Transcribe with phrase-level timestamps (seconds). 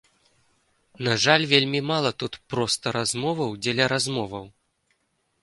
[1.07, 4.45] На жаль, вельмі мала тут проста размоваў дзеля размоваў.